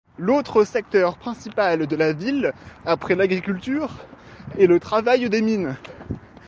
L'autre 0.17 0.63
secteur 0.63 1.15
principal 1.19 1.85
de 1.85 1.95
la 1.95 2.11
ville 2.11 2.53
après 2.87 3.13
l'agriculture 3.13 3.91
est 4.57 4.65
le 4.65 4.79
travail 4.79 5.29
des 5.29 5.43
mines. 5.43 5.77